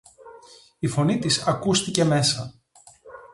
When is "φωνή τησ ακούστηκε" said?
0.87-2.03